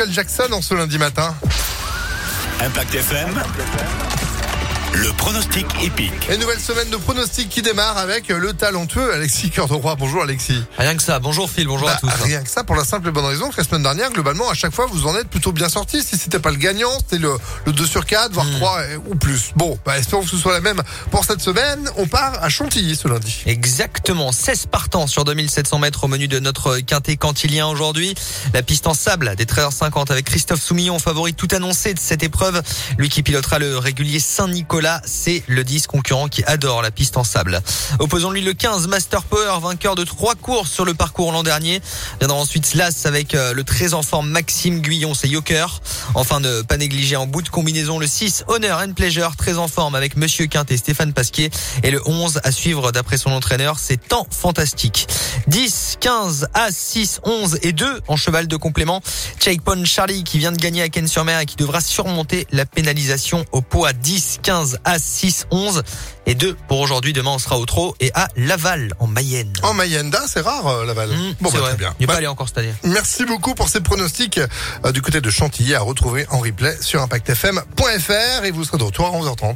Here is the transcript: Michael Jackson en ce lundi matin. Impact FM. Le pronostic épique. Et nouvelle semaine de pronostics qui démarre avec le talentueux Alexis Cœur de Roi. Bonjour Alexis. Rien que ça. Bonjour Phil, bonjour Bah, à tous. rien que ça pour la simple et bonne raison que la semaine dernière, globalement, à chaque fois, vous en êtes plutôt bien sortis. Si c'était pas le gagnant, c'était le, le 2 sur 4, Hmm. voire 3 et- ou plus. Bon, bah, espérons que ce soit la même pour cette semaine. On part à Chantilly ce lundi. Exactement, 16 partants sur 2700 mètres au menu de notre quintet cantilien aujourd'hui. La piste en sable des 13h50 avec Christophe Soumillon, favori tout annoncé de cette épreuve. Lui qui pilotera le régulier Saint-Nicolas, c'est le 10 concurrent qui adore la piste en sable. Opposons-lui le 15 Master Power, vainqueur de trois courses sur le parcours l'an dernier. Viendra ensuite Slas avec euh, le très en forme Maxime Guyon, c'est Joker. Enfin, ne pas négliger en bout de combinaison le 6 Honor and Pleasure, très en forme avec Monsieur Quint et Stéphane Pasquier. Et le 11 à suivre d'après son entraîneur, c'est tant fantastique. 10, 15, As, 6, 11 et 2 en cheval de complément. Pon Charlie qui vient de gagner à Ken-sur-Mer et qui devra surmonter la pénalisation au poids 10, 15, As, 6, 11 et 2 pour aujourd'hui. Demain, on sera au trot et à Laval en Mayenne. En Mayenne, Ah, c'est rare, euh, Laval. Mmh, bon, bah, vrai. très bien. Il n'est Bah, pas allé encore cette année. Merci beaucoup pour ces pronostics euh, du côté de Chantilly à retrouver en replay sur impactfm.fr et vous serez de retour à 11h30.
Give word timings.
Michael 0.00 0.14
Jackson 0.14 0.52
en 0.54 0.62
ce 0.62 0.72
lundi 0.72 0.96
matin. 0.96 1.34
Impact 2.64 2.94
FM. 2.94 4.39
Le 5.02 5.12
pronostic 5.14 5.64
épique. 5.82 6.12
Et 6.28 6.36
nouvelle 6.36 6.60
semaine 6.60 6.90
de 6.90 6.96
pronostics 6.98 7.48
qui 7.48 7.62
démarre 7.62 7.96
avec 7.96 8.28
le 8.28 8.52
talentueux 8.52 9.14
Alexis 9.14 9.48
Cœur 9.48 9.66
de 9.66 9.72
Roi. 9.72 9.94
Bonjour 9.96 10.22
Alexis. 10.22 10.62
Rien 10.76 10.94
que 10.94 11.02
ça. 11.02 11.18
Bonjour 11.20 11.48
Phil, 11.50 11.66
bonjour 11.66 11.86
Bah, 11.88 11.94
à 11.94 12.00
tous. 12.00 12.22
rien 12.22 12.42
que 12.42 12.50
ça 12.50 12.64
pour 12.64 12.76
la 12.76 12.84
simple 12.84 13.08
et 13.08 13.10
bonne 13.10 13.24
raison 13.24 13.48
que 13.48 13.56
la 13.56 13.64
semaine 13.64 13.82
dernière, 13.82 14.10
globalement, 14.10 14.50
à 14.50 14.54
chaque 14.54 14.74
fois, 14.74 14.84
vous 14.92 15.06
en 15.06 15.16
êtes 15.16 15.28
plutôt 15.28 15.52
bien 15.52 15.70
sortis. 15.70 16.02
Si 16.02 16.18
c'était 16.18 16.38
pas 16.38 16.50
le 16.50 16.58
gagnant, 16.58 16.90
c'était 16.98 17.16
le, 17.16 17.32
le 17.64 17.72
2 17.72 17.86
sur 17.86 18.04
4, 18.04 18.30
Hmm. 18.30 18.34
voire 18.34 18.46
3 18.56 18.84
et- 18.88 18.96
ou 18.96 19.14
plus. 19.14 19.52
Bon, 19.56 19.78
bah, 19.86 19.96
espérons 19.96 20.22
que 20.22 20.28
ce 20.28 20.36
soit 20.36 20.52
la 20.52 20.60
même 20.60 20.82
pour 21.10 21.24
cette 21.24 21.40
semaine. 21.40 21.88
On 21.96 22.06
part 22.06 22.34
à 22.42 22.50
Chantilly 22.50 22.94
ce 22.94 23.08
lundi. 23.08 23.38
Exactement, 23.46 24.32
16 24.32 24.66
partants 24.66 25.06
sur 25.06 25.24
2700 25.24 25.78
mètres 25.78 26.04
au 26.04 26.08
menu 26.08 26.28
de 26.28 26.38
notre 26.40 26.78
quintet 26.80 27.16
cantilien 27.16 27.68
aujourd'hui. 27.68 28.14
La 28.52 28.62
piste 28.62 28.86
en 28.86 28.92
sable 28.94 29.34
des 29.36 29.46
13h50 29.46 30.10
avec 30.10 30.26
Christophe 30.26 30.60
Soumillon, 30.60 30.98
favori 30.98 31.32
tout 31.32 31.48
annoncé 31.52 31.94
de 31.94 32.00
cette 32.00 32.22
épreuve. 32.22 32.60
Lui 32.98 33.08
qui 33.08 33.22
pilotera 33.22 33.58
le 33.58 33.78
régulier 33.78 34.20
Saint-Nicolas, 34.20 34.89
c'est 35.04 35.42
le 35.46 35.64
10 35.64 35.86
concurrent 35.86 36.28
qui 36.28 36.42
adore 36.44 36.82
la 36.82 36.90
piste 36.90 37.16
en 37.16 37.24
sable. 37.24 37.60
Opposons-lui 37.98 38.40
le 38.42 38.52
15 38.52 38.88
Master 38.88 39.22
Power, 39.22 39.58
vainqueur 39.62 39.94
de 39.94 40.04
trois 40.04 40.34
courses 40.34 40.70
sur 40.70 40.84
le 40.84 40.94
parcours 40.94 41.32
l'an 41.32 41.42
dernier. 41.42 41.80
Viendra 42.18 42.38
ensuite 42.38 42.66
Slas 42.66 43.06
avec 43.06 43.34
euh, 43.34 43.52
le 43.52 43.64
très 43.64 43.94
en 43.94 44.02
forme 44.02 44.28
Maxime 44.28 44.80
Guyon, 44.80 45.14
c'est 45.14 45.28
Joker. 45.28 45.80
Enfin, 46.14 46.40
ne 46.40 46.62
pas 46.62 46.76
négliger 46.76 47.16
en 47.16 47.26
bout 47.26 47.42
de 47.42 47.48
combinaison 47.48 47.98
le 47.98 48.06
6 48.06 48.44
Honor 48.48 48.80
and 48.80 48.92
Pleasure, 48.92 49.36
très 49.36 49.58
en 49.58 49.68
forme 49.68 49.94
avec 49.94 50.16
Monsieur 50.16 50.46
Quint 50.46 50.64
et 50.68 50.76
Stéphane 50.76 51.12
Pasquier. 51.12 51.50
Et 51.82 51.90
le 51.90 52.00
11 52.06 52.40
à 52.44 52.52
suivre 52.52 52.92
d'après 52.92 53.18
son 53.18 53.30
entraîneur, 53.30 53.78
c'est 53.78 53.96
tant 53.96 54.26
fantastique. 54.30 55.06
10, 55.46 55.98
15, 56.00 56.48
As, 56.54 56.70
6, 56.74 57.20
11 57.24 57.58
et 57.62 57.72
2 57.72 58.00
en 58.08 58.16
cheval 58.16 58.48
de 58.48 58.56
complément. 58.56 59.00
Pon 59.64 59.84
Charlie 59.84 60.24
qui 60.24 60.38
vient 60.38 60.52
de 60.52 60.58
gagner 60.58 60.82
à 60.82 60.88
Ken-sur-Mer 60.88 61.40
et 61.40 61.46
qui 61.46 61.56
devra 61.56 61.80
surmonter 61.80 62.46
la 62.52 62.64
pénalisation 62.66 63.44
au 63.52 63.62
poids 63.62 63.92
10, 63.92 64.40
15, 64.42 64.79
As, 64.84 65.02
6, 65.02 65.46
11 65.50 65.82
et 66.26 66.34
2 66.34 66.56
pour 66.68 66.80
aujourd'hui. 66.80 67.12
Demain, 67.12 67.32
on 67.32 67.38
sera 67.38 67.58
au 67.58 67.66
trot 67.66 67.94
et 68.00 68.10
à 68.14 68.28
Laval 68.36 68.92
en 68.98 69.06
Mayenne. 69.06 69.52
En 69.62 69.74
Mayenne, 69.74 70.10
Ah, 70.16 70.24
c'est 70.26 70.40
rare, 70.40 70.66
euh, 70.66 70.84
Laval. 70.86 71.10
Mmh, 71.10 71.34
bon, 71.40 71.50
bah, 71.50 71.58
vrai. 71.58 71.68
très 71.70 71.78
bien. 71.78 71.94
Il 71.98 72.02
n'est 72.02 72.06
Bah, 72.06 72.12
pas 72.14 72.18
allé 72.18 72.26
encore 72.26 72.48
cette 72.48 72.58
année. 72.58 72.74
Merci 72.84 73.24
beaucoup 73.24 73.54
pour 73.54 73.68
ces 73.68 73.80
pronostics 73.80 74.38
euh, 74.84 74.92
du 74.92 75.02
côté 75.02 75.20
de 75.20 75.30
Chantilly 75.30 75.74
à 75.74 75.80
retrouver 75.80 76.26
en 76.30 76.38
replay 76.38 76.76
sur 76.80 77.00
impactfm.fr 77.02 78.44
et 78.44 78.50
vous 78.50 78.64
serez 78.64 78.78
de 78.78 78.84
retour 78.84 79.06
à 79.06 79.10
11h30. 79.10 79.48